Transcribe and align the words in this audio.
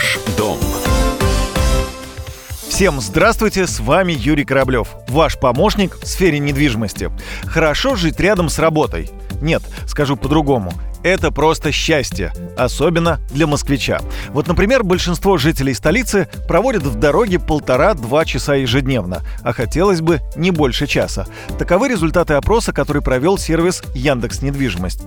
Ваш 0.00 0.18
дом. 0.38 0.58
Всем 2.70 3.02
здравствуйте, 3.02 3.66
с 3.66 3.80
вами 3.80 4.14
Юрий 4.14 4.46
Кораблев, 4.46 4.88
ваш 5.08 5.38
помощник 5.38 5.98
в 6.02 6.06
сфере 6.06 6.38
недвижимости. 6.38 7.10
Хорошо 7.44 7.96
жить 7.96 8.18
рядом 8.18 8.48
с 8.48 8.58
работой. 8.58 9.10
Нет, 9.42 9.62
скажу 9.86 10.16
по-другому. 10.16 10.72
Это 11.02 11.30
просто 11.30 11.70
счастье, 11.70 12.32
особенно 12.56 13.20
для 13.30 13.46
москвича. 13.46 14.00
Вот, 14.30 14.48
например, 14.48 14.84
большинство 14.84 15.36
жителей 15.36 15.74
столицы 15.74 16.30
проводят 16.48 16.84
в 16.84 16.98
дороге 16.98 17.38
полтора-два 17.38 18.24
часа 18.24 18.54
ежедневно, 18.54 19.20
а 19.42 19.52
хотелось 19.52 20.00
бы 20.00 20.20
не 20.34 20.50
больше 20.50 20.86
часа. 20.86 21.26
Таковы 21.58 21.90
результаты 21.90 22.32
опроса, 22.32 22.72
который 22.72 23.02
провел 23.02 23.36
сервис 23.36 23.82
Яндекс 23.94 24.40
Недвижимость. 24.40 25.02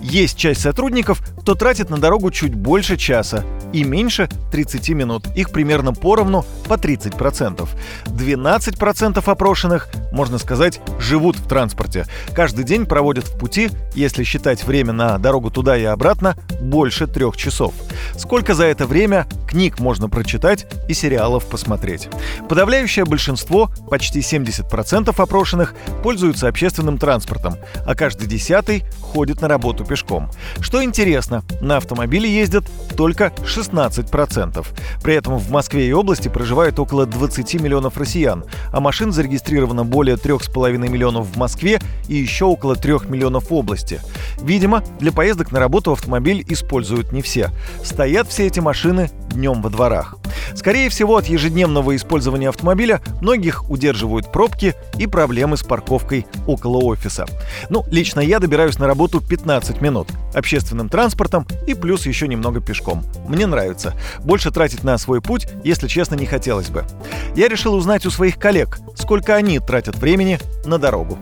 Есть 0.00 0.38
часть 0.38 0.60
сотрудников, 0.60 1.22
кто 1.40 1.56
тратит 1.56 1.90
на 1.90 1.98
дорогу 1.98 2.30
чуть 2.30 2.54
больше 2.54 2.96
часа 2.96 3.44
и 3.72 3.84
меньше 3.84 4.28
30 4.50 4.90
минут. 4.90 5.26
Их 5.36 5.50
примерно 5.50 5.92
поровну 5.92 6.44
по 6.68 6.74
30%. 6.74 7.68
12% 8.06 9.30
опрошенных, 9.30 9.88
можно 10.12 10.38
сказать, 10.38 10.80
живут 10.98 11.36
в 11.36 11.46
транспорте. 11.46 12.06
Каждый 12.34 12.64
день 12.64 12.86
проводят 12.86 13.26
в 13.26 13.38
пути, 13.38 13.70
если 13.94 14.24
считать 14.24 14.64
время 14.64 14.92
на 14.92 15.18
дорогу 15.18 15.50
туда 15.50 15.76
и 15.76 15.84
обратно, 15.84 16.36
больше 16.60 17.06
трех 17.06 17.36
часов. 17.36 17.74
Сколько 18.16 18.54
за 18.54 18.64
это 18.64 18.86
время 18.86 19.26
книг 19.48 19.80
можно 19.80 20.08
прочитать 20.08 20.66
и 20.88 20.94
сериалов 20.94 21.46
посмотреть. 21.46 22.08
Подавляющее 22.48 23.04
большинство, 23.04 23.70
почти 23.90 24.20
70% 24.20 25.14
опрошенных, 25.16 25.74
пользуются 26.02 26.48
общественным 26.48 26.98
транспортом, 26.98 27.56
а 27.86 27.94
каждый 27.94 28.26
десятый 28.28 28.84
ходит 29.00 29.40
на 29.40 29.48
работу 29.48 29.84
пешком. 29.84 30.30
Что 30.60 30.82
интересно, 30.82 31.42
на 31.60 31.78
автомобиле 31.78 32.30
ездят 32.30 32.64
только 32.96 33.32
16%. 33.44 34.66
При 35.02 35.14
этом 35.14 35.38
в 35.38 35.50
Москве 35.50 35.88
и 35.88 35.92
области 35.92 36.28
проживает 36.28 36.78
около 36.78 37.06
20 37.06 37.54
миллионов 37.60 37.96
россиян, 37.96 38.44
а 38.72 38.80
машин 38.80 39.12
зарегистрировано 39.12 39.84
более 39.84 40.07
3,5 40.14 40.76
миллионов 40.88 41.28
в 41.28 41.36
Москве 41.36 41.80
и 42.08 42.16
еще 42.16 42.44
около 42.44 42.76
3 42.76 43.08
миллионов 43.08 43.50
в 43.50 43.54
области. 43.54 44.00
Видимо, 44.42 44.82
для 45.00 45.12
поездок 45.12 45.52
на 45.52 45.60
работу 45.60 45.92
автомобиль 45.92 46.44
используют 46.48 47.12
не 47.12 47.22
все. 47.22 47.50
Стоят 47.82 48.28
все 48.28 48.46
эти 48.46 48.60
машины 48.60 49.10
днем 49.30 49.62
во 49.62 49.70
дворах. 49.70 50.17
Скорее 50.58 50.88
всего, 50.88 51.16
от 51.16 51.26
ежедневного 51.26 51.94
использования 51.94 52.48
автомобиля 52.48 53.00
многих 53.20 53.70
удерживают 53.70 54.32
пробки 54.32 54.74
и 54.98 55.06
проблемы 55.06 55.56
с 55.56 55.62
парковкой 55.62 56.26
около 56.48 56.78
офиса. 56.78 57.26
Ну, 57.70 57.84
лично 57.92 58.18
я 58.18 58.40
добираюсь 58.40 58.76
на 58.76 58.88
работу 58.88 59.20
15 59.20 59.80
минут 59.80 60.08
общественным 60.34 60.88
транспортом 60.88 61.46
и 61.68 61.74
плюс 61.74 62.06
еще 62.06 62.26
немного 62.26 62.60
пешком. 62.60 63.04
Мне 63.28 63.46
нравится. 63.46 63.94
Больше 64.24 64.50
тратить 64.50 64.82
на 64.82 64.98
свой 64.98 65.22
путь, 65.22 65.46
если 65.62 65.86
честно, 65.86 66.16
не 66.16 66.26
хотелось 66.26 66.70
бы. 66.70 66.84
Я 67.36 67.46
решил 67.46 67.74
узнать 67.74 68.04
у 68.04 68.10
своих 68.10 68.36
коллег, 68.36 68.80
сколько 68.96 69.36
они 69.36 69.60
тратят 69.60 69.94
времени 69.98 70.40
на 70.64 70.78
дорогу. 70.78 71.18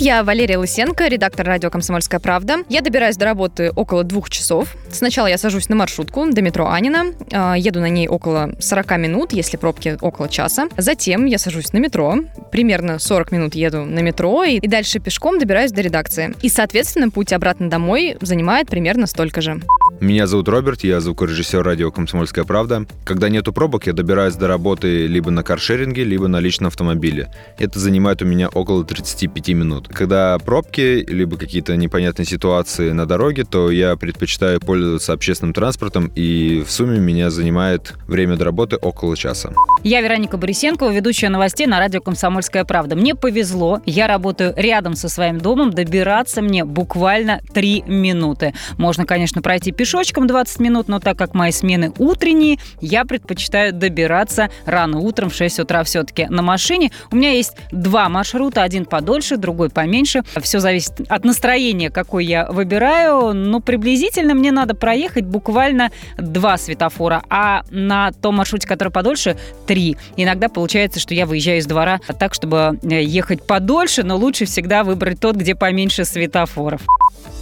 Я 0.00 0.24
Валерия 0.24 0.56
Лысенко, 0.56 1.08
редактор 1.08 1.46
радио 1.46 1.68
«Комсомольская 1.68 2.20
правда». 2.20 2.64
Я 2.70 2.80
добираюсь 2.80 3.18
до 3.18 3.26
работы 3.26 3.70
около 3.70 4.02
двух 4.02 4.30
часов. 4.30 4.74
Сначала 4.90 5.26
я 5.26 5.36
сажусь 5.36 5.68
на 5.68 5.76
маршрутку 5.76 6.24
до 6.32 6.40
метро 6.40 6.68
Анина. 6.70 7.12
А, 7.30 7.54
еду 7.54 7.80
на 7.80 7.90
ней 7.90 8.08
около 8.08 8.52
40 8.58 8.96
минут, 8.96 9.32
если 9.34 9.58
пробки 9.58 9.98
около 10.00 10.30
часа. 10.30 10.68
Затем 10.78 11.26
я 11.26 11.36
сажусь 11.36 11.74
на 11.74 11.78
метро. 11.78 12.14
Примерно 12.50 12.98
40 12.98 13.30
минут 13.30 13.54
еду 13.54 13.84
на 13.84 13.98
метро 13.98 14.42
и, 14.42 14.56
и 14.56 14.66
дальше 14.66 15.00
пешком 15.00 15.38
добираюсь 15.38 15.70
до 15.70 15.82
редакции. 15.82 16.34
И, 16.40 16.48
соответственно, 16.48 17.10
путь 17.10 17.34
обратно 17.34 17.68
домой 17.68 18.16
занимает 18.22 18.68
примерно 18.68 19.06
столько 19.06 19.42
же. 19.42 19.60
Меня 20.00 20.26
зовут 20.26 20.48
Роберт, 20.48 20.82
я 20.82 20.98
звукорежиссер 20.98 21.62
радио 21.62 21.90
«Комсомольская 21.90 22.46
правда». 22.46 22.86
Когда 23.04 23.28
нету 23.28 23.52
пробок, 23.52 23.86
я 23.86 23.92
добираюсь 23.92 24.34
до 24.34 24.46
работы 24.46 25.06
либо 25.06 25.30
на 25.30 25.42
каршеринге, 25.42 26.04
либо 26.04 26.26
на 26.26 26.40
личном 26.40 26.68
автомобиле. 26.68 27.30
Это 27.58 27.78
занимает 27.78 28.22
у 28.22 28.24
меня 28.24 28.48
около 28.48 28.82
35 28.82 29.48
минут. 29.50 29.88
Когда 29.88 30.38
пробки, 30.38 31.04
либо 31.06 31.36
какие-то 31.36 31.76
непонятные 31.76 32.24
ситуации 32.24 32.92
на 32.92 33.04
дороге, 33.04 33.44
то 33.44 33.70
я 33.70 33.94
предпочитаю 33.96 34.58
пользоваться 34.58 35.12
общественным 35.12 35.52
транспортом, 35.52 36.10
и 36.14 36.64
в 36.66 36.70
сумме 36.70 36.98
меня 36.98 37.28
занимает 37.28 37.92
время 38.08 38.38
до 38.38 38.46
работы 38.46 38.76
около 38.76 39.18
часа. 39.18 39.52
Я 39.84 40.00
Вероника 40.00 40.38
Борисенкова, 40.38 40.94
ведущая 40.94 41.28
новостей 41.28 41.66
на 41.66 41.78
радио 41.78 42.00
«Комсомольская 42.00 42.64
правда». 42.64 42.96
Мне 42.96 43.14
повезло, 43.14 43.82
я 43.84 44.06
работаю 44.06 44.54
рядом 44.56 44.94
со 44.94 45.10
своим 45.10 45.36
домом, 45.36 45.72
добираться 45.72 46.40
мне 46.40 46.64
буквально 46.64 47.42
3 47.52 47.84
минуты. 47.86 48.54
Можно, 48.78 49.04
конечно, 49.04 49.42
пройти 49.42 49.72
пешком, 49.72 49.89
пешочком 49.90 50.28
20 50.28 50.60
минут, 50.60 50.86
но 50.86 51.00
так 51.00 51.18
как 51.18 51.34
мои 51.34 51.50
смены 51.50 51.92
утренние, 51.98 52.58
я 52.80 53.04
предпочитаю 53.04 53.72
добираться 53.72 54.48
рано 54.64 55.00
утром 55.00 55.30
в 55.30 55.34
6 55.34 55.58
утра 55.58 55.82
все-таки 55.82 56.26
на 56.26 56.42
машине. 56.42 56.92
У 57.10 57.16
меня 57.16 57.32
есть 57.32 57.56
два 57.72 58.08
маршрута, 58.08 58.62
один 58.62 58.84
подольше, 58.84 59.36
другой 59.36 59.68
поменьше. 59.68 60.22
Все 60.40 60.60
зависит 60.60 60.92
от 61.08 61.24
настроения, 61.24 61.90
какой 61.90 62.24
я 62.24 62.46
выбираю. 62.46 63.34
Но 63.34 63.58
приблизительно 63.58 64.34
мне 64.34 64.52
надо 64.52 64.76
проехать 64.76 65.24
буквально 65.24 65.90
два 66.16 66.56
светофора, 66.56 67.24
а 67.28 67.64
на 67.70 68.12
том 68.12 68.36
маршруте, 68.36 68.68
который 68.68 68.90
подольше, 68.90 69.36
три. 69.66 69.96
Иногда 70.16 70.48
получается, 70.48 71.00
что 71.00 71.14
я 71.14 71.26
выезжаю 71.26 71.58
из 71.58 71.66
двора 71.66 71.98
так, 72.20 72.32
чтобы 72.34 72.78
э, 72.80 73.02
ехать 73.02 73.44
подольше, 73.44 74.04
но 74.04 74.16
лучше 74.16 74.44
всегда 74.44 74.84
выбрать 74.84 75.18
тот, 75.18 75.34
где 75.34 75.56
поменьше 75.56 76.04
светофоров. 76.04 76.82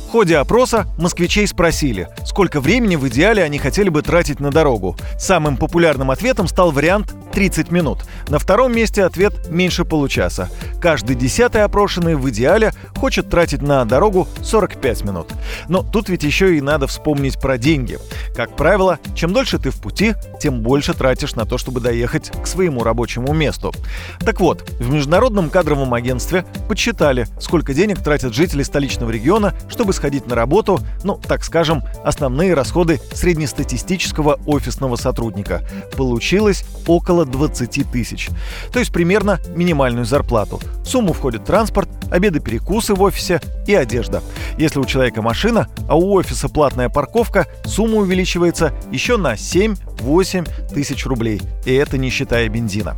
В 0.09 0.11
ходе 0.11 0.39
опроса 0.39 0.87
москвичей 0.97 1.47
спросили, 1.47 2.09
сколько 2.25 2.63
времени 2.63 2.97
в 2.97 3.07
идеале 3.09 3.45
они 3.45 3.59
хотели 3.59 3.91
бы 3.91 4.01
тратить 4.01 4.41
на 4.41 4.51
дорогу. 4.51 4.97
Самым 5.19 5.59
популярным 5.59 6.11
ответом 6.11 6.49
стал 6.49 6.71
вариант 6.71 7.13
30 7.33 7.71
минут. 7.71 7.99
На 8.29 8.39
втором 8.39 8.75
месте 8.75 9.05
ответ 9.05 9.51
меньше 9.51 9.85
получаса. 9.85 10.49
Каждый 10.81 11.15
десятый 11.15 11.63
опрошенный 11.63 12.15
в 12.17 12.29
идеале 12.31 12.73
хочет 12.97 13.29
тратить 13.29 13.61
на 13.61 13.85
дорогу 13.85 14.27
45 14.43 15.05
минут. 15.05 15.29
Но 15.69 15.83
тут 15.83 16.09
ведь 16.09 16.23
еще 16.23 16.57
и 16.57 16.63
надо 16.63 16.87
вспомнить 16.87 17.39
про 17.39 17.59
деньги. 17.59 17.99
Как 18.35 18.57
правило, 18.57 18.99
чем 19.15 19.35
дольше 19.35 19.59
ты 19.59 19.71
в 19.71 19.77
пути, 19.77 20.15
тем 20.41 20.63
больше 20.63 20.95
тратишь 20.95 21.35
на 21.35 21.45
то, 21.45 21.59
чтобы 21.59 21.81
доехать 21.81 22.31
к 22.31 22.47
своему 22.47 22.83
рабочему 22.83 23.35
месту. 23.35 23.75
Так 24.21 24.41
вот, 24.41 24.69
в 24.81 24.91
Международном 24.91 25.51
кадровом 25.51 25.93
агентстве 25.93 26.47
подсчитали, 26.67 27.27
сколько 27.39 27.75
денег 27.75 28.03
тратят 28.03 28.35
жители 28.35 28.63
столичного 28.63 29.11
региона, 29.11 29.55
чтобы 29.69 29.93
сходить 29.99 30.29
на 30.29 30.37
работу, 30.37 30.79
ну, 31.03 31.21
так 31.27 31.45
скажем, 31.45 31.83
основные 32.05 32.55
расходы 32.55 33.01
среднестатистического 33.13 34.39
офисного 34.47 34.95
сотрудника. 34.95 35.63
Получилось 35.97 36.65
около 36.87 37.25
20 37.25 37.91
тысяч. 37.91 38.29
То 38.73 38.79
есть 38.79 38.93
примерно 38.93 39.41
минимальную 39.57 40.05
зарплату. 40.05 40.61
В 40.85 40.87
сумму 40.87 41.13
входит 41.13 41.45
транспорт, 41.45 41.89
обеды-перекусы 42.13 42.95
в 42.95 43.03
офисе 43.03 43.41
и 43.67 43.75
одежда. 43.75 44.23
Если 44.57 44.79
у 44.79 44.85
человека 44.85 45.21
машина, 45.21 45.69
а 45.89 45.97
у 45.97 46.13
офиса 46.13 46.49
платная 46.49 46.89
парковка, 46.89 47.47
сумма 47.65 47.97
увеличивается 47.97 48.73
еще 48.93 49.17
на 49.17 49.35
7-8 49.35 50.49
тысяч 50.73 51.07
рублей. 51.07 51.43
И 51.65 51.75
это 51.75 51.99
не 51.99 52.11
считая 52.11 52.49
бензина. 52.49 52.97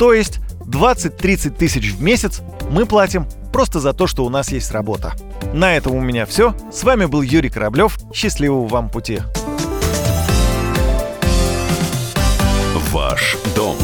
То 0.00 0.12
есть 0.12 0.40
20-30 0.66 1.50
тысяч 1.50 1.92
в 1.92 2.02
месяц 2.02 2.42
мы 2.70 2.86
платим 2.86 3.26
просто 3.52 3.80
за 3.80 3.92
то, 3.92 4.06
что 4.06 4.24
у 4.24 4.30
нас 4.30 4.52
есть 4.52 4.70
работа. 4.72 5.14
На 5.52 5.76
этом 5.76 5.94
у 5.94 6.00
меня 6.00 6.26
все. 6.26 6.54
С 6.72 6.84
вами 6.84 7.06
был 7.06 7.22
Юрий 7.22 7.50
Кораблев. 7.50 7.98
Счастливого 8.12 8.66
вам 8.66 8.88
пути. 8.88 9.20
Ваш 12.92 13.36
дом. 13.54 13.76